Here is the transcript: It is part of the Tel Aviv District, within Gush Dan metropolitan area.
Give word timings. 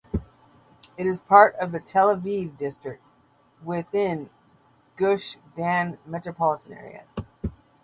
It 0.97 1.05
is 1.05 1.21
part 1.21 1.55
of 1.57 1.71
the 1.71 1.79
Tel 1.79 2.07
Aviv 2.07 2.57
District, 2.57 3.05
within 3.63 4.31
Gush 4.95 5.37
Dan 5.53 5.99
metropolitan 6.07 6.73
area. 6.73 7.05